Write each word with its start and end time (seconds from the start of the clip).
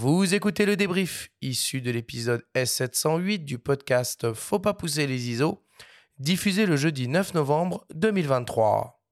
Vous 0.00 0.32
écoutez 0.32 0.64
le 0.64 0.76
débrief 0.76 1.28
issu 1.42 1.80
de 1.80 1.90
l'épisode 1.90 2.44
S708 2.54 3.44
du 3.44 3.58
podcast 3.58 4.32
Faut 4.32 4.60
pas 4.60 4.72
pousser 4.72 5.08
les 5.08 5.28
ISO, 5.28 5.64
diffusé 6.20 6.66
le 6.66 6.76
jeudi 6.76 7.08
9 7.08 7.34
novembre 7.34 7.84
2023. 7.96 9.02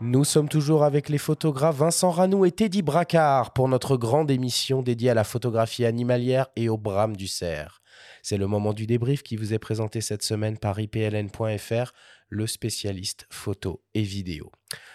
Nous 0.00 0.24
sommes 0.24 0.48
toujours 0.48 0.82
avec 0.82 1.08
les 1.08 1.18
photographes 1.18 1.76
Vincent 1.76 2.10
Ranou 2.10 2.44
et 2.44 2.50
Teddy 2.50 2.82
Bracard 2.82 3.52
pour 3.52 3.68
notre 3.68 3.96
grande 3.96 4.32
émission 4.32 4.82
dédiée 4.82 5.10
à 5.10 5.14
la 5.14 5.22
photographie 5.22 5.84
animalière 5.84 6.48
et 6.56 6.68
au 6.68 6.76
brame 6.76 7.16
du 7.16 7.28
cerf. 7.28 7.83
C'est 8.24 8.38
le 8.38 8.46
moment 8.46 8.72
du 8.72 8.86
débrief 8.86 9.22
qui 9.22 9.36
vous 9.36 9.52
est 9.52 9.58
présenté 9.58 10.00
cette 10.00 10.22
semaine 10.22 10.56
par 10.56 10.80
ipln.fr, 10.80 11.92
le 12.30 12.46
spécialiste 12.46 13.26
photo 13.28 13.82
et 13.92 14.00
vidéo. 14.00 14.50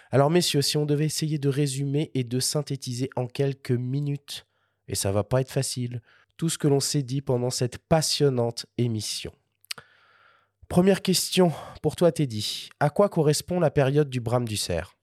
Alors 0.09 0.31
messieurs, 0.31 0.63
si 0.63 0.77
on 0.77 0.87
devait 0.87 1.05
essayer 1.05 1.37
de 1.37 1.47
résumer 1.47 2.09
et 2.15 2.23
de 2.23 2.39
synthétiser 2.39 3.11
en 3.15 3.27
quelques 3.27 3.69
minutes, 3.69 4.47
et 4.87 4.95
ça 4.95 5.11
va 5.11 5.23
pas 5.23 5.41
être 5.41 5.51
facile, 5.51 6.01
tout 6.37 6.49
ce 6.49 6.57
que 6.57 6.67
l'on 6.67 6.79
s'est 6.79 7.03
dit 7.03 7.21
pendant 7.21 7.51
cette 7.51 7.77
passionnante 7.77 8.65
émission. 8.79 9.31
Première 10.67 11.03
question 11.03 11.51
pour 11.83 11.95
toi 11.95 12.11
Teddy. 12.11 12.69
À 12.79 12.89
quoi 12.89 13.09
correspond 13.09 13.59
la 13.59 13.69
période 13.69 14.09
du 14.09 14.21
brame 14.21 14.47
du 14.47 14.57
cerf? 14.57 14.98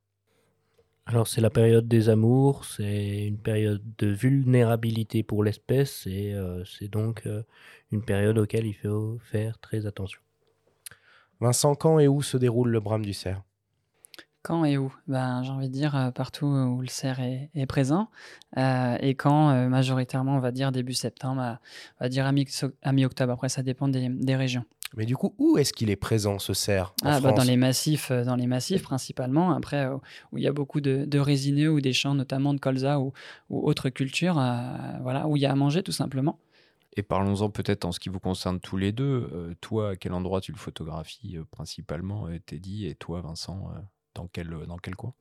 Alors 1.07 1.29
c'est 1.29 1.41
la 1.41 1.51
période 1.51 1.87
des 1.87 2.09
amours, 2.09 2.65
c'est 2.65 3.27
une 3.27 3.39
période 3.39 3.81
de 3.99 4.09
vulnérabilité 4.09 5.23
pour 5.23 5.45
l'espèce 5.45 6.05
et 6.09 6.35
euh, 6.35 6.65
c'est 6.65 6.89
donc 6.89 7.27
euh, 7.27 7.45
une 7.93 8.03
période 8.03 8.37
auquel 8.39 8.67
il 8.67 8.75
faut 8.75 9.19
faire 9.21 9.61
très 9.61 9.87
attention. 9.87 10.21
Vincent, 11.41 11.77
quand 11.77 12.01
et 12.01 12.09
où 12.09 12.23
se 12.23 12.37
déroule 12.37 12.71
le 12.71 12.81
brame 12.81 13.05
du 13.05 13.13
cerf? 13.13 13.41
Quand 14.43 14.65
et 14.65 14.79
où? 14.79 14.93
Ben, 15.07 15.45
J'ai 15.45 15.51
envie 15.51 15.69
de 15.69 15.73
dire 15.73 15.95
euh, 15.95 16.11
partout 16.11 16.47
où 16.47 16.81
le 16.81 16.89
cerf 16.89 17.21
est, 17.21 17.67
présent. 17.67 18.11
et 18.57 19.15
quand, 19.17 19.69
majoritairement, 19.69 20.37
on 20.37 20.41
va 20.41 20.51
dire 20.51 20.73
début 20.73 20.95
septembre, 20.95 21.59
on 22.01 22.05
va 22.05 22.09
dire 22.09 22.27
à 22.27 22.93
mi-octobre. 22.93 23.33
Après, 23.33 23.49
ça 23.49 23.63
dépend 23.63 23.87
des 23.87 24.37
régions. 24.37 24.65
Mais 24.97 25.05
du 25.05 25.17
coup, 25.17 25.35
où 25.39 25.59
est-ce 25.59 25.75
qu'il 25.75 25.91
est 25.91 25.97
présent 25.97 26.39
ce 26.39 26.55
cerf 26.55 26.95
ah, 27.05 27.21
bah, 27.21 27.33
Dans 27.33 27.45
les 27.45 27.57
massifs, 27.57 28.11
euh, 28.11 28.25
dans 28.25 28.35
les 28.35 28.47
massifs 28.47 28.83
principalement. 28.83 29.53
Après, 29.53 29.85
euh, 29.85 29.97
où 30.33 30.39
il 30.39 30.45
y 30.45 30.47
a 30.47 30.53
beaucoup 30.53 30.81
de, 30.81 31.19
résineux 31.19 31.71
ou 31.71 31.81
des 31.81 31.93
champs, 31.93 32.15
notamment 32.15 32.55
de 32.55 32.61
colza 32.61 32.99
ou, 32.99 33.13
autres 33.51 33.91
cultures, 33.91 34.39
euh, 34.39 34.99
voilà, 35.03 35.29
où 35.29 35.37
il 35.37 35.43
y 35.43 35.47
a 35.47 35.53
à 35.53 35.55
manger 35.55 35.83
tout 35.83 35.93
simplement. 35.93 36.39
Et 36.97 37.03
parlons-en 37.03 37.51
peut-être 37.51 37.85
en 37.85 37.93
ce 37.93 38.01
qui 38.01 38.09
vous 38.09 38.21
concerne 38.21 38.59
tous 38.59 38.79
les 38.79 38.91
deux. 38.91 39.55
toi, 39.61 39.91
à 39.91 39.97
quel 39.97 40.15
endroit 40.15 40.41
tu 40.41 40.51
le 40.51 40.57
photographies 40.57 41.37
principalement, 41.51 42.27
Teddy, 42.47 42.87
et 42.87 42.95
toi, 42.95 43.21
Vincent, 43.21 43.71
dans 44.15 44.29
quel, 44.29 44.49
dans 44.67 44.79
quel 44.79 44.97
coin? 44.97 45.13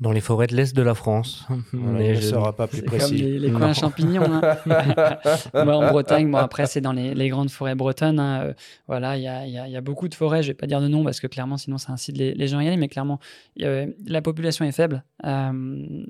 Dans 0.00 0.12
les 0.12 0.20
forêts 0.20 0.46
de 0.46 0.56
l'Est 0.56 0.74
de 0.74 0.82
la 0.82 0.94
France. 0.94 1.46
Mais 1.72 2.14
je 2.14 2.20
ne 2.20 2.30
sera 2.30 2.56
pas 2.56 2.66
plus 2.66 2.82
précis. 2.82 3.20
Comme 3.20 3.42
les, 3.42 3.50
coins 3.52 3.72
champignons. 3.72 4.24
Hein. 4.24 4.56
en 5.54 5.90
Bretagne, 5.90 6.30
bon, 6.30 6.38
après, 6.38 6.66
c'est 6.66 6.80
dans 6.80 6.92
les, 6.92 7.28
grandes 7.28 7.50
forêts 7.50 7.74
bretonnes. 7.74 8.18
Hein. 8.18 8.42
Euh, 8.42 8.54
voilà, 8.88 9.16
il 9.16 9.22
y 9.22 9.28
a, 9.28 9.46
y 9.46 9.76
a, 9.76 9.80
beaucoup 9.80 10.08
de 10.08 10.14
forêts. 10.14 10.42
Je 10.42 10.48
ne 10.48 10.52
vais 10.52 10.56
pas 10.56 10.66
dire 10.66 10.80
de 10.80 10.88
nom 10.88 11.04
parce 11.04 11.20
que 11.20 11.26
clairement, 11.26 11.58
sinon, 11.58 11.78
ça 11.78 11.92
incite 11.92 12.16
les, 12.16 12.34
les 12.34 12.48
gens 12.48 12.58
à 12.58 12.64
y 12.64 12.66
aller. 12.66 12.76
Mais 12.76 12.88
clairement, 12.88 13.20
la 13.56 14.22
population 14.22 14.64
est 14.64 14.72
faible. 14.72 15.04
Euh, 15.24 15.52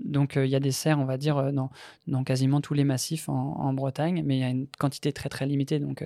donc, 0.04 0.36
euh, 0.36 0.46
il 0.46 0.50
y 0.50 0.56
a 0.56 0.60
des 0.60 0.72
cerfs, 0.72 0.98
on 0.98 1.04
va 1.04 1.16
dire, 1.16 1.52
dans, 1.52 1.70
dans 2.06 2.22
quasiment 2.22 2.60
tous 2.60 2.74
les 2.74 2.84
massifs 2.84 3.28
en, 3.28 3.72
Bretagne. 3.72 4.22
Mais 4.24 4.36
il 4.36 4.40
y 4.40 4.44
a 4.44 4.50
une 4.50 4.66
quantité 4.78 5.12
très, 5.12 5.28
très 5.28 5.46
limitée. 5.46 5.78
Donc, 5.78 6.04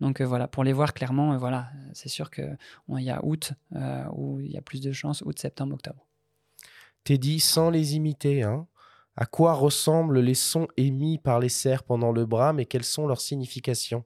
donc 0.00 0.20
voilà, 0.20 0.46
pour 0.46 0.64
les 0.64 0.72
voir 0.72 0.94
clairement, 0.94 1.36
voilà, 1.36 1.68
c'est 1.92 2.08
sûr 2.08 2.30
qu'il 2.30 2.56
y 2.90 3.10
a 3.10 3.24
août 3.24 3.52
où 4.12 4.40
il 4.40 4.50
y 4.50 4.56
a 4.56 4.62
plus 4.62 4.80
de 4.80 4.92
chances, 4.92 5.22
août, 5.22 5.38
septembre, 5.38 5.74
octobre. 5.74 6.08
Teddy, 7.08 7.40
sans 7.40 7.70
les 7.70 7.96
imiter, 7.96 8.42
hein, 8.42 8.66
à 9.16 9.24
quoi 9.24 9.54
ressemblent 9.54 10.20
les 10.20 10.34
sons 10.34 10.68
émis 10.76 11.16
par 11.16 11.40
les 11.40 11.48
cerfs 11.48 11.82
pendant 11.82 12.12
le 12.12 12.26
brame 12.26 12.60
et 12.60 12.66
quelles 12.66 12.84
sont 12.84 13.06
leurs 13.06 13.22
significations? 13.22 14.04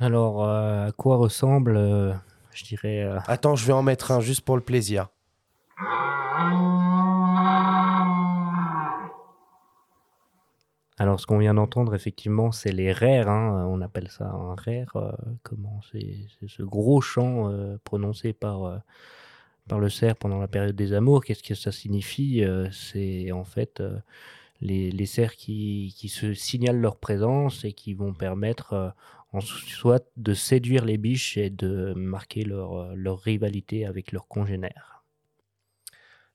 Alors, 0.00 0.42
euh, 0.42 0.88
à 0.88 0.90
quoi 0.90 1.18
ressemble, 1.18 1.76
euh, 1.76 2.12
je 2.50 2.64
dirais... 2.64 3.04
Euh, 3.04 3.20
Attends, 3.28 3.54
je 3.54 3.64
vais 3.64 3.72
en 3.72 3.84
mettre 3.84 4.10
un 4.10 4.18
juste 4.18 4.40
pour 4.40 4.56
le 4.56 4.62
plaisir. 4.62 5.06
Alors, 10.98 11.20
ce 11.20 11.26
qu'on 11.28 11.38
vient 11.38 11.54
d'entendre, 11.54 11.94
effectivement, 11.94 12.50
c'est 12.50 12.72
les 12.72 12.90
rères. 12.90 13.28
Hein, 13.28 13.68
on 13.68 13.80
appelle 13.82 14.08
ça 14.08 14.24
un 14.24 14.56
rère. 14.56 14.96
comment 15.44 15.80
C'est 15.92 16.26
ce 16.48 16.64
gros 16.64 17.00
chant 17.00 17.52
prononcé 17.84 18.32
par 18.32 18.80
par 19.68 19.80
le 19.80 19.88
cerf 19.88 20.16
pendant 20.16 20.38
la 20.38 20.48
période 20.48 20.76
des 20.76 20.92
amours. 20.92 21.24
Qu'est-ce 21.24 21.42
que 21.42 21.54
ça 21.54 21.72
signifie 21.72 22.44
euh, 22.44 22.68
C'est 22.70 23.32
en 23.32 23.44
fait 23.44 23.80
euh, 23.80 23.98
les, 24.60 25.06
cerfs 25.06 25.36
qui, 25.36 25.94
qui, 25.96 26.08
se 26.08 26.34
signalent 26.34 26.80
leur 26.80 26.96
présence 26.96 27.64
et 27.64 27.72
qui 27.72 27.94
vont 27.94 28.14
permettre 28.14 28.72
euh, 28.72 28.88
en 29.32 29.40
soit 29.40 30.08
de 30.16 30.34
séduire 30.34 30.84
les 30.84 30.98
biches 30.98 31.36
et 31.36 31.50
de 31.50 31.92
marquer 31.94 32.44
leur, 32.44 32.94
leur 32.94 33.18
rivalité 33.20 33.84
avec 33.84 34.12
leurs 34.12 34.28
congénères. 34.28 35.04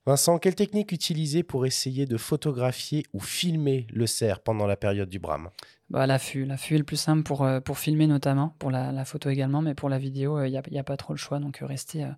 Vincent, 0.06 0.40
quelle 0.40 0.56
technique 0.56 0.92
utiliser 0.92 1.44
pour 1.44 1.68
essayer 1.68 2.08
de 2.08 2.18
photographier 2.18 3.06
ou 3.13 3.19
filmer 3.19 3.86
le 3.94 4.08
cerf 4.08 4.40
pendant 4.40 4.66
la 4.66 4.75
période 4.75 5.09
du 5.09 5.19
brame? 5.19 5.52
Bah, 5.91 6.07
L'affût. 6.07 6.46
L'affût 6.46 6.75
est 6.75 6.79
le 6.79 6.84
plus 6.84 6.97
simple 6.97 7.24
pour, 7.24 7.44
euh, 7.44 7.59
pour 7.59 7.78
filmer 7.78 8.07
notamment, 8.07 8.56
pour 8.59 8.72
la, 8.72 9.06
photo 9.06 9.29
également, 9.29 9.62
mais 9.62 9.75
pour 9.75 9.90
la 9.90 10.00
vidéo, 10.00 10.44
il 10.44 10.52
n'y 10.52 10.57
a, 10.57 10.79
a, 10.79 10.84
pas 10.84 10.97
trop 10.97 11.13
le 11.13 11.18
choix. 11.18 11.40
Donc 11.40 11.62
euh, 11.62 11.66
rester 11.66 12.03
euh, 12.03 12.12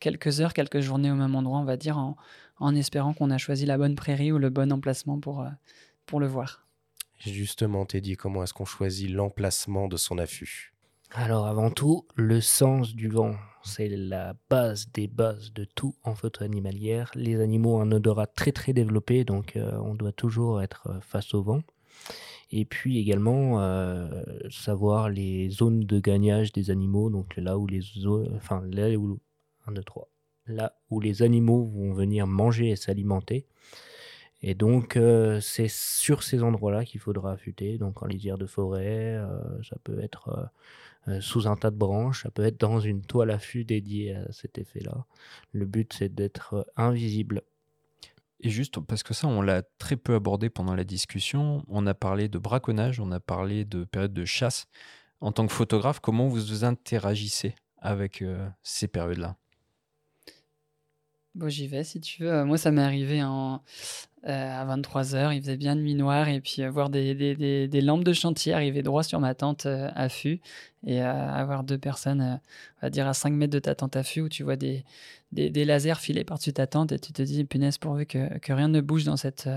quelques 0.00 0.40
heures, 0.40 0.52
quelques 0.52 0.80
journées 0.80 1.10
au 1.10 1.14
même 1.14 1.34
endroit, 1.34 1.58
on 1.58 1.64
va 1.64 1.76
dire, 1.76 1.96
en, 1.96 2.16
en 2.58 2.74
espérant 2.74 3.14
qu'on 3.14 3.30
a 3.30 3.38
choisi 3.38 3.64
la 3.64 3.78
bonne 3.78 3.94
prairie 3.94 4.32
ou 4.32 4.38
le 4.38 4.50
bon 4.50 4.70
emplacement 4.72 5.18
pour, 5.18 5.46
pour 6.06 6.20
le 6.20 6.26
voir. 6.26 6.66
Justement, 7.18 7.86
Teddy, 7.86 8.16
comment 8.16 8.42
est-ce 8.42 8.54
qu'on 8.54 8.64
choisit 8.64 9.10
l'emplacement 9.10 9.88
de 9.88 9.96
son 9.96 10.18
affût? 10.18 10.74
Alors 11.12 11.46
avant 11.46 11.70
tout, 11.70 12.06
le 12.14 12.40
sens 12.40 12.94
du 12.94 13.08
vent 13.08 13.34
c'est 13.62 13.88
la 13.88 14.34
base 14.48 14.90
des 14.92 15.06
bases 15.06 15.52
de 15.52 15.64
tout 15.64 15.94
en 16.02 16.14
photo 16.14 16.44
animalière. 16.44 17.10
Les 17.14 17.40
animaux 17.40 17.76
ont 17.76 17.80
un 17.80 17.92
odorat 17.92 18.26
très 18.26 18.52
très 18.52 18.72
développé, 18.72 19.24
donc 19.24 19.56
euh, 19.56 19.72
on 19.82 19.94
doit 19.94 20.12
toujours 20.12 20.62
être 20.62 20.88
euh, 20.88 21.00
face 21.00 21.34
au 21.34 21.42
vent. 21.42 21.62
Et 22.52 22.64
puis 22.64 22.98
également 22.98 23.60
euh, 23.60 24.08
savoir 24.50 25.08
les 25.08 25.50
zones 25.50 25.80
de 25.80 26.00
gagnage 26.00 26.52
des 26.52 26.70
animaux, 26.70 27.10
donc 27.10 27.36
là 27.36 27.58
où 27.58 27.66
les 27.66 27.82
enfin 28.34 28.62
là 28.70 28.90
où 28.96 29.20
1, 29.66 29.72
2, 29.72 29.82
3, 29.82 30.08
là 30.46 30.74
où 30.90 31.00
les 31.00 31.22
animaux 31.22 31.64
vont 31.64 31.92
venir 31.92 32.26
manger 32.26 32.70
et 32.70 32.76
s'alimenter. 32.76 33.46
Et 34.42 34.54
donc, 34.54 34.98
c'est 35.42 35.68
sur 35.68 36.22
ces 36.22 36.42
endroits-là 36.42 36.86
qu'il 36.86 36.98
faudra 36.98 37.32
affûter. 37.32 37.76
Donc, 37.76 38.02
en 38.02 38.06
lisière 38.06 38.38
de 38.38 38.46
forêt, 38.46 39.20
ça 39.62 39.76
peut 39.84 40.00
être 40.00 40.50
euh, 41.08 41.20
sous 41.20 41.46
un 41.46 41.56
tas 41.56 41.70
de 41.70 41.76
branches, 41.76 42.24
ça 42.24 42.30
peut 42.30 42.44
être 42.44 42.60
dans 42.60 42.78
une 42.78 43.02
toile 43.02 43.30
à 43.30 43.38
fût 43.38 43.64
dédiée 43.64 44.14
à 44.14 44.30
cet 44.32 44.58
effet-là. 44.58 45.06
Le 45.52 45.64
but, 45.64 45.92
c'est 45.94 46.14
d'être 46.14 46.54
euh, 46.54 46.62
invisible. 46.76 47.42
Et 48.42 48.48
juste 48.48 48.80
parce 48.80 49.02
que 49.02 49.12
ça, 49.12 49.28
on 49.28 49.42
l'a 49.42 49.62
très 49.78 49.96
peu 49.96 50.14
abordé 50.14 50.48
pendant 50.48 50.74
la 50.74 50.84
discussion, 50.84 51.62
on 51.68 51.86
a 51.86 51.92
parlé 51.94 52.28
de 52.28 52.38
braconnage, 52.38 52.98
on 52.98 53.12
a 53.12 53.20
parlé 53.20 53.64
de 53.64 53.84
période 53.84 54.14
de 54.14 54.24
chasse. 54.24 54.66
En 55.20 55.32
tant 55.32 55.46
que 55.46 55.52
photographe, 55.52 56.00
comment 56.00 56.28
vous 56.28 56.64
interagissez 56.64 57.54
avec 57.76 58.22
euh, 58.22 58.48
ces 58.62 58.88
périodes-là? 58.88 59.36
Bon, 61.34 61.48
j'y 61.48 61.68
vais 61.68 61.84
si 61.84 62.00
tu 62.00 62.24
veux. 62.24 62.44
Moi, 62.44 62.56
ça 62.58 62.70
m'est 62.70 62.82
arrivé 62.82 63.22
en, 63.22 63.62
euh, 64.28 64.60
à 64.60 64.76
23h, 64.76 65.34
il 65.34 65.40
faisait 65.40 65.56
bien 65.56 65.74
nuit 65.74 65.94
noire 65.94 66.28
et 66.28 66.42
puis 66.42 66.62
euh, 66.62 66.70
voir 66.70 66.90
des, 66.90 67.68
lampes 67.80 68.04
de 68.04 68.12
chantier 68.12 68.52
arriver 68.52 68.82
droit 68.82 69.02
sur 69.02 69.18
ma 69.18 69.34
tente 69.34 69.64
euh, 69.64 69.88
et 70.86 71.00
avoir 71.00 71.64
deux 71.64 71.78
personnes, 71.78 72.40
on 72.82 72.86
va 72.86 72.90
dire 72.90 73.06
à 73.06 73.14
5 73.14 73.32
mètres 73.32 73.52
de 73.52 73.58
ta 73.58 73.74
tente 73.74 73.96
à 73.96 74.02
fût 74.02 74.20
où 74.20 74.28
tu 74.28 74.42
vois 74.42 74.56
des, 74.56 74.84
lasers 75.32 76.00
filer 76.00 76.24
par-dessus 76.24 76.52
ta 76.52 76.66
tente 76.66 76.92
et 76.92 76.98
tu 76.98 77.12
te 77.12 77.22
dis 77.22 77.44
punaise 77.44 77.78
pourvu 77.78 78.04
que, 78.04 78.52
rien 78.52 78.68
ne 78.68 78.82
bouge 78.82 79.04
dans, 79.04 79.16
cette, 79.16 79.48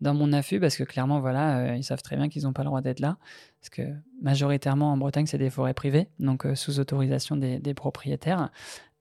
dans 0.00 0.14
mon 0.14 0.32
affût 0.32 0.60
parce 0.60 0.76
que 0.76 0.84
clairement 0.84 1.20
voilà 1.20 1.76
ils 1.76 1.84
savent 1.84 2.02
très 2.02 2.16
bien 2.16 2.28
qu'ils 2.28 2.42
n'ont 2.42 2.52
pas 2.52 2.62
le 2.62 2.68
droit 2.68 2.82
d'être 2.82 3.00
là 3.00 3.16
parce 3.60 3.70
que 3.70 3.82
majoritairement 4.20 4.92
en 4.92 4.98
Bretagne 4.98 5.26
c'est 5.26 5.38
des 5.38 5.48
forêts 5.48 5.72
privées 5.74 6.08
donc 6.18 6.46
sous 6.54 6.80
autorisation 6.80 7.36
des, 7.36 7.58
des 7.58 7.72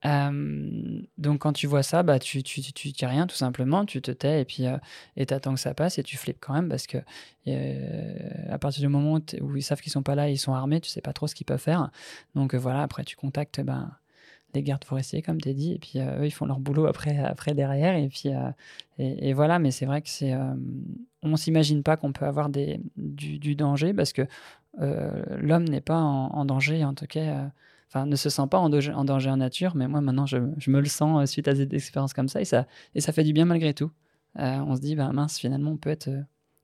donc 0.04 1.40
quand 1.40 1.54
tu 1.54 1.66
vois 1.66 1.82
ça, 1.82 2.04
bah 2.04 2.20
tu, 2.20 2.44
tu, 2.44 2.62
tu, 2.62 2.92
dis 2.92 3.06
rien 3.06 3.26
tout 3.26 3.36
simplement, 3.36 3.86
tu 3.86 4.02
te 4.02 4.12
tais 4.12 4.42
et 4.42 4.46
puis 4.46 4.68
euh, 4.68 4.78
et 5.16 5.32
attends 5.32 5.56
que 5.56 5.60
ça 5.60 5.74
passe 5.74 5.98
et 5.98 6.04
tu 6.04 6.18
flippes 6.18 6.38
quand 6.40 6.54
même 6.54 6.70
parce 6.70 6.86
que 6.88 6.98
à 8.50 8.60
partir 8.60 8.82
du 8.82 8.90
moment 8.90 9.20
où 9.42 9.56
ils 9.56 9.64
savent 9.64 9.82
qu'ils 9.82 9.92
sont 9.92 10.04
pas 10.04 10.16
là, 10.16 10.30
ils 10.30 10.38
sont 10.38 10.54
armés, 10.54 10.82
tu 10.82 10.90
sais 10.90 11.02
pas 11.02 11.14
trop 11.14 11.28
ce 11.28 11.34
qu'ils 11.34 11.46
peuvent 11.46 11.60
faire. 11.60 11.90
Donc 12.36 12.54
voilà, 12.54 12.84
après 12.84 13.04
tu 13.04 13.16
contactes 13.16 13.62
ben, 13.62 13.92
les 14.54 14.62
gardes 14.64 14.84
forestiers 14.84 15.22
comme 15.22 15.42
tu 15.42 15.54
dit 15.54 15.74
et 15.74 15.80
puis 15.80 16.00
eux 16.00 16.26
ils 16.26 16.32
font 16.32 16.46
leur 16.46 16.60
boulot 16.60 16.86
après 16.86 17.18
après 17.26 17.54
derrière 17.54 17.96
et 17.96 18.08
puis 18.08 18.30
et, 19.00 19.34
voilà. 19.34 19.58
Mais 19.58 19.72
c'est 19.72 19.88
vrai 19.88 20.04
que 20.04 20.10
c'est 20.10 20.36
on 21.24 21.36
s'imagine 21.38 21.82
pas 21.82 21.98
qu'on 21.98 22.14
peut 22.14 22.26
avoir 22.26 22.50
des, 22.50 22.80
du, 22.98 23.56
danger 23.56 23.96
parce 23.96 24.14
que 24.14 24.28
l'homme 24.78 25.68
n'est 25.68 25.82
pas 25.82 26.00
en, 26.00 26.46
danger 26.46 26.86
en 26.86 26.94
tout 26.94 27.08
cas 27.08 27.50
enfin, 27.88 28.06
ne 28.06 28.16
se 28.16 28.30
sent 28.30 28.48
pas 28.50 28.58
en 28.58 28.70
danger 28.70 28.94
en, 28.94 29.06
danger 29.06 29.30
en 29.30 29.38
nature, 29.38 29.76
mais 29.76 29.88
moi 29.88 30.02
maintenant 30.02 30.26
je, 30.26 30.38
je, 30.58 30.72
me 30.72 30.80
le 30.80 30.88
sens 30.88 31.30
suite 31.30 31.48
à 31.48 31.54
des 31.54 31.76
expériences 31.76 32.14
comme 32.14 32.30
ça 32.30 32.42
et 32.42 32.46
ça, 32.46 32.68
et 32.96 33.02
ça 33.02 33.12
fait 33.12 33.24
du 33.24 33.34
bien 33.34 33.46
malgré 33.46 33.74
tout. 33.74 33.92
on 34.36 34.76
se 34.76 34.82
dit, 34.82 34.96
bah, 34.96 35.12
mince, 35.12 35.40
finalement, 35.40 35.72
on 35.72 35.78
peut 35.78 35.90
être. 35.90 36.10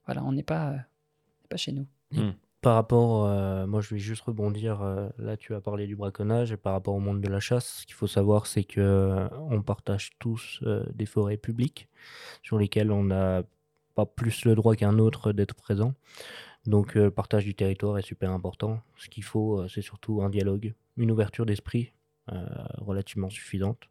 voilà, 0.05 0.23
on 0.23 0.31
n'est 0.31 0.43
pas, 0.43 0.75
pas 1.49 1.57
chez 1.57 1.71
nous. 1.71 1.87
Hmm. 2.11 2.31
Par 2.63 2.75
rapport, 2.75 3.27
moi 3.67 3.81
je 3.81 3.93
vais 3.93 3.99
juste 3.99 4.21
rebondir, 4.21 4.81
là 5.17 5.35
tu 5.35 5.53
as 5.53 5.59
parlé 5.59 5.85
du 5.85 5.97
braconnage 5.97 6.53
et 6.53 6.57
par 6.57 6.71
rapport 6.71 6.95
au 6.95 6.99
monde 7.01 7.19
de 7.19 7.27
la 7.27 7.41
chasse, 7.41 7.79
ce 7.81 7.85
qu'il 7.85 7.93
faut 7.93 8.07
savoir 8.07 8.47
c'est 8.47 8.63
que 8.63 9.27
on 9.49 9.61
partage 9.61 10.11
tous 10.17 10.63
des 10.93 11.05
forêts 11.05 11.35
publiques 11.35 11.89
sur 12.41 12.57
lesquelles 12.57 12.89
on 12.89 13.03
n'a 13.03 13.43
pas 13.95 14.05
plus 14.05 14.45
le 14.45 14.55
droit 14.55 14.75
qu'un 14.75 14.97
autre 14.97 15.33
d'être 15.33 15.55
présent. 15.55 15.93
Donc 16.65 16.95
le 16.95 17.11
partage 17.11 17.43
du 17.43 17.53
territoire 17.53 17.97
est 17.97 18.01
super 18.01 18.31
important. 18.31 18.79
Ce 18.95 19.09
qu'il 19.09 19.25
faut 19.25 19.67
c'est 19.67 19.81
surtout 19.81 20.21
un 20.21 20.29
dialogue, 20.29 20.73
une 20.97 21.11
ouverture 21.11 21.45
d'esprit 21.45 21.91
relativement 22.79 23.29
suffisante. 23.29 23.89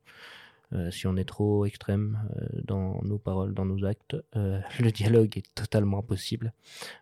Euh, 0.75 0.91
si 0.91 1.07
on 1.07 1.17
est 1.17 1.25
trop 1.25 1.67
extrême 1.67 2.19
euh, 2.37 2.61
dans 2.65 3.03
nos 3.03 3.19
paroles, 3.19 3.53
dans 3.53 3.67
nos 3.67 3.85
actes, 3.85 4.17
euh, 4.37 4.61
le 4.81 4.91
dialogue 4.91 5.37
est 5.37 5.55
totalement 5.55 5.99
impossible. 5.99 6.53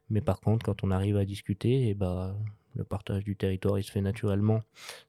Mais 0.09 0.21
par 0.21 0.41
contre, 0.41 0.65
quand 0.65 0.83
on 0.83 0.91
arrive 0.91 1.17
à 1.17 1.25
discuter, 1.25 1.87
et 1.87 1.89
eh 1.91 1.95
ben, 1.95 2.37
le 2.75 2.85
partage 2.85 3.25
du 3.25 3.37
territoire 3.37 3.79
il 3.79 3.83
se 3.83 3.91
fait 3.91 4.01
naturellement. 4.01 4.63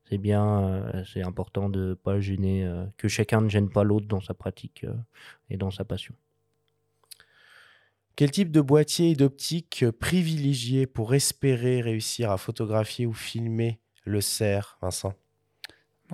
C'est 0.10 0.18
bien, 0.18 0.92
c'est 1.14 1.22
important 1.22 1.70
de 1.70 1.94
pas 1.94 2.20
gêner, 2.20 2.68
que 2.98 3.08
chacun 3.08 3.40
ne 3.40 3.50
gêne 3.50 3.70
pas 3.70 3.84
l'autre 3.84 4.08
dans 4.08 4.20
sa 4.20 4.34
pratique 4.34 4.84
et 5.52 5.58
dans 5.58 5.70
sa 5.70 5.86
passion. 5.86 6.16
Quel 8.16 8.32
type 8.32 8.52
de 8.52 8.62
boîtier 8.62 9.12
et 9.12 9.16
d'optique 9.16 9.86
privilégier 10.00 10.88
pour 10.88 11.14
espérer 11.14 11.82
réussir 11.82 12.32
à 12.32 12.38
photographier 12.38 13.06
ou 13.06 13.14
filmer 13.14 13.80
le 14.06 14.22
cerf, 14.22 14.78
Vincent? 14.82 15.14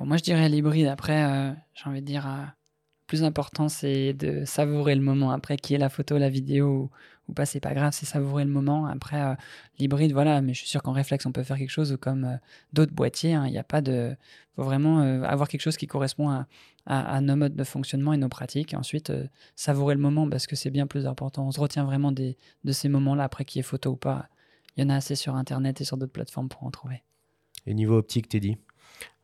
Moi, 0.06 0.18
je 0.18 0.24
dirais 0.24 0.48
l'hybride. 0.48 0.88
Après, 0.88 1.24
euh, 1.24 1.52
j'ai 1.74 1.90
envie 1.90 2.02
de 2.02 2.06
dire, 2.06 2.28
euh, 2.28 2.42
le 2.42 3.08
plus 3.08 3.24
important, 3.24 3.68
c'est 3.68 4.14
de 4.14 4.46
savourer 4.46 4.96
le 4.96 5.02
moment. 5.02 5.32
Après, 5.32 5.58
qui 5.58 5.74
est 5.74 5.80
la 5.80 5.90
photo, 5.90 6.18
la 6.18 6.30
vidéo 6.30 6.92
ou, 7.28 7.34
pas, 7.34 7.46
c'est 7.46 7.60
pas 7.60 7.74
grave, 7.74 7.94
c'est 7.94 8.06
savourer 8.06 8.46
le 8.46 8.52
moment. 8.52 8.86
Après, 8.86 9.22
euh, 9.22 9.34
l'hybride, 9.80 10.14
voilà, 10.14 10.42
mais 10.42 10.54
je 10.54 10.60
suis 10.60 10.68
sûr 10.68 10.84
qu'en 10.84 10.92
réflexe, 10.92 11.26
on 11.26 11.32
peut 11.32 11.44
faire 11.44 11.58
quelque 11.58 11.72
chose 11.72 11.98
comme 12.00 12.40
d'autres 12.74 12.94
boîtiers. 12.94 13.34
Hein. 13.34 13.48
Il 13.48 13.52
n'y 13.52 13.58
a 13.58 13.64
pas 13.64 13.82
de. 13.82 14.16
faut 14.56 14.64
vraiment 14.64 15.00
avoir 15.24 15.48
quelque 15.48 15.62
chose 15.62 15.78
qui 15.78 15.88
correspond 15.88 16.46
à, 16.86 17.22
nos 17.22 17.36
modes 17.36 17.56
de 17.56 17.64
fonctionnement 17.64 18.14
et 18.14 18.18
nos 18.18 18.30
pratiques. 18.30 18.74
Ensuite, 18.76 19.12
savourer 19.56 19.96
le 19.96 20.02
moment 20.02 20.30
parce 20.30 20.48
que 20.48 20.56
c'est 20.56 20.70
bien 20.70 20.88
plus 20.88 21.08
important. 21.08 21.48
On 21.48 21.52
se 21.52 21.60
retient 21.60 21.86
vraiment 21.86 22.12
de 22.12 22.36
ces 22.72 22.88
moments-là, 22.90 23.24
après 23.24 23.46
qu'il 23.46 23.60
y 23.60 23.62
ait 23.62 23.64
photo 23.64 23.92
ou 23.92 23.98
pas. 23.98 24.30
Il 24.78 24.84
y 24.84 24.86
en 24.86 24.90
a 24.90 24.96
assez 24.96 25.16
sur 25.16 25.36
Internet 25.36 25.82
et 25.82 25.84
sur 25.86 25.98
d'autres 25.98 26.14
plateformes 26.14 26.50
pour 26.50 26.64
en 26.64 26.72
trouver. 26.72 27.04
Et 27.68 27.74
niveau 27.74 27.98
optique, 27.98 28.30
Teddy 28.30 28.58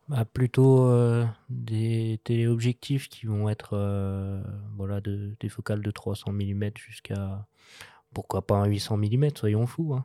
bah, 0.08 0.26
plutôt 0.26 0.84
euh, 0.84 1.24
des 1.48 2.20
téléobjectifs 2.24 3.08
qui 3.08 3.24
vont 3.24 3.48
être 3.48 3.70
euh, 3.72 4.42
voilà, 4.76 5.00
de, 5.00 5.34
des 5.40 5.48
focales 5.48 5.80
de 5.80 5.90
300 5.90 6.30
mm 6.30 6.64
jusqu'à 6.76 7.46
pourquoi 8.12 8.46
pas 8.46 8.56
un 8.56 8.66
800 8.66 8.98
mm, 8.98 9.28
soyons 9.34 9.66
fous. 9.66 9.94
Hein. 9.94 10.04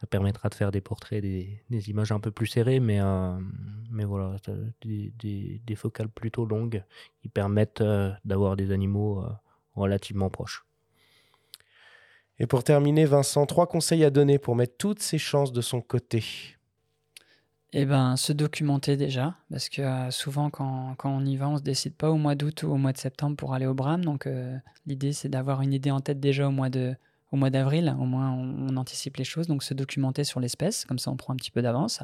Ça 0.00 0.06
permettra 0.06 0.48
de 0.48 0.54
faire 0.54 0.72
des 0.72 0.80
portraits, 0.80 1.20
des, 1.20 1.62
des 1.68 1.90
images 1.90 2.12
un 2.12 2.20
peu 2.20 2.30
plus 2.30 2.46
serrées, 2.46 2.80
mais, 2.80 2.98
euh, 2.98 3.38
mais 3.90 4.06
voilà, 4.06 4.36
des, 4.80 5.12
des, 5.18 5.60
des, 5.66 5.76
focales 5.76 6.08
plutôt 6.08 6.46
longues 6.46 6.82
qui 7.20 7.28
permettent 7.28 7.84
d'avoir 8.24 8.56
des 8.56 8.70
animaux 8.70 9.22
relativement 9.74 10.30
proches. 10.30 10.64
Et 12.38 12.46
pour 12.46 12.64
terminer, 12.64 13.04
Vincent, 13.04 13.44
trois 13.44 13.66
conseils 13.66 14.02
à 14.02 14.08
donner 14.08 14.38
pour 14.38 14.56
mettre 14.56 14.78
toutes 14.78 15.02
ses 15.02 15.18
chances 15.18 15.52
de 15.52 15.60
son 15.60 15.82
côté 15.82 16.24
eh 17.72 17.84
ben, 17.86 18.16
se 18.16 18.32
documenter 18.32 18.96
déjà, 18.96 19.36
parce 19.50 19.68
que 19.68 19.82
euh, 19.82 20.10
souvent 20.10 20.50
quand, 20.50 20.96
on 21.04 21.24
y 21.24 21.36
va, 21.36 21.48
on 21.48 21.58
se 21.58 21.62
décide 21.62 21.94
pas 21.94 22.10
au 22.10 22.16
mois 22.16 22.34
d'août 22.34 22.64
ou 22.64 22.72
au 22.72 22.76
mois 22.76 22.92
de 22.92 22.98
septembre 22.98 23.36
pour 23.36 23.54
aller 23.54 23.66
au 23.66 23.74
Bram. 23.74 24.04
Donc 24.04 24.26
euh, 24.26 24.56
l'idée 24.86 25.12
c'est 25.12 25.28
d'avoir 25.28 25.62
une 25.62 25.72
idée 25.72 25.90
en 25.90 26.00
tête 26.00 26.20
déjà 26.20 26.48
au 26.48 26.50
mois 26.50 26.68
de 26.70 26.96
au 27.32 27.36
mois 27.36 27.50
d'avril. 27.50 27.94
Au 27.98 28.04
moins 28.04 28.30
on, 28.30 28.76
anticipe 28.76 29.16
les 29.16 29.24
choses, 29.24 29.46
donc 29.46 29.62
se 29.62 29.74
documenter 29.74 30.24
sur 30.24 30.40
l'espèce, 30.40 30.84
comme 30.84 30.98
ça 30.98 31.10
on 31.10 31.16
prend 31.16 31.32
un 31.32 31.36
petit 31.36 31.50
peu 31.50 31.62
d'avance. 31.62 32.00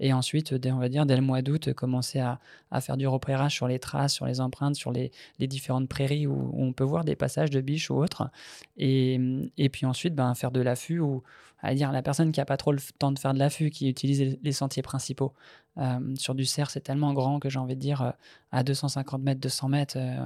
Et 0.00 0.12
ensuite, 0.12 0.54
dès, 0.54 0.72
on 0.72 0.78
va 0.78 0.88
dire 0.88 1.06
dès 1.06 1.16
le 1.16 1.22
mois 1.22 1.42
d'août, 1.42 1.72
commencer 1.72 2.20
à, 2.20 2.38
faire 2.80 2.96
du 2.96 3.06
repérage 3.06 3.54
sur 3.54 3.68
les 3.68 3.78
traces, 3.78 4.14
sur 4.14 4.26
les 4.26 4.40
empreintes, 4.40 4.76
sur 4.76 4.92
les, 4.92 5.10
différentes 5.40 5.88
prairies 5.88 6.26
où, 6.26 6.52
on 6.54 6.72
peut 6.72 6.84
voir 6.84 7.04
des 7.04 7.16
passages 7.16 7.50
de 7.50 7.60
biches 7.60 7.90
ou 7.90 7.96
autres. 7.96 8.30
Et, 8.76 9.20
et 9.58 9.68
puis 9.68 9.86
ensuite, 9.86 10.14
ben, 10.14 10.34
faire 10.34 10.50
de 10.50 10.60
l'affût 10.60 11.00
ou 11.00 11.22
à 11.62 11.74
dire 11.74 11.92
la 11.92 12.02
personne 12.02 12.32
qui 12.32 12.40
n'a 12.40 12.44
pas 12.44 12.56
trop 12.56 12.72
le 12.72 12.80
temps 12.98 13.12
de 13.12 13.18
faire 13.18 13.34
de 13.34 13.38
l'affût, 13.38 13.70
qui 13.70 13.88
utilise 13.88 14.38
les 14.42 14.52
sentiers 14.52 14.82
principaux. 14.82 15.32
Euh, 15.78 16.14
sur 16.16 16.34
du 16.34 16.44
cerf, 16.44 16.70
c'est 16.70 16.80
tellement 16.80 17.14
grand 17.14 17.38
que 17.38 17.48
j'ai 17.48 17.58
envie 17.58 17.76
de 17.76 17.80
dire 17.80 18.02
euh, 18.02 18.10
à 18.50 18.62
250 18.64 19.22
mètres, 19.22 19.40
200 19.40 19.68
mètres, 19.68 19.96
euh, 19.96 20.24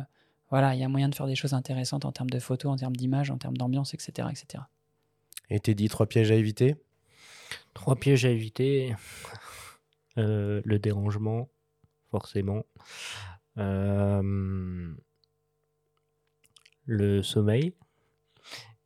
voilà, 0.51 0.75
il 0.75 0.81
y 0.81 0.85
a 0.85 0.89
moyen 0.89 1.09
de 1.09 1.15
faire 1.15 1.27
des 1.27 1.35
choses 1.35 1.55
intéressantes 1.55 2.05
en 2.05 2.13
termes 2.13 2.31
de 2.31 2.39
photos, 2.39 2.73
en 2.73 2.77
termes 2.77 2.97
d'image, 2.97 3.31
en 3.31 3.39
termes 3.39 3.57
d'ambiance, 3.57 3.95
etc., 3.95 4.29
etc. 4.31 4.65
Et 5.51 5.61
t'es 5.61 5.75
dit 5.75 5.89
trois 5.89 6.07
pièges 6.07 6.31
à 6.31 6.35
éviter? 6.35 6.77
Trois 7.75 7.97
pièges 7.97 8.25
à 8.25 8.31
éviter. 8.31 8.95
le 10.17 10.77
dérangement, 10.77 11.49
forcément. 12.11 12.65
le 13.57 14.93
sommeil. 17.23 17.75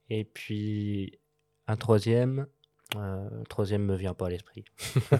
Et 0.09 0.25
puis 0.25 1.19
un 1.67 1.77
troisième, 1.77 2.47
euh, 2.96 3.28
troisième 3.48 3.84
me 3.84 3.96
vient 3.96 4.14
pas 4.14 4.26
à 4.26 4.31
l'esprit. 4.31 4.64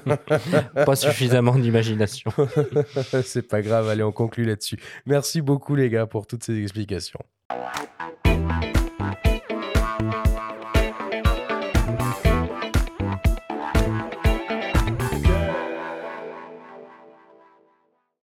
pas 0.75 0.97
suffisamment 0.97 1.57
d'imagination. 1.57 2.33
C'est 3.25 3.47
pas 3.47 3.63
grave, 3.63 3.89
allez, 3.89 4.03
on 4.03 4.13
conclut 4.13 4.45
là-dessus. 4.45 4.79
Merci 5.07 5.41
beaucoup 5.41 5.75
les 5.75 5.89
gars 5.91 6.07
pour 6.07 6.27
toutes 6.27 6.45
ces 6.45 6.61
explications. 6.61 7.21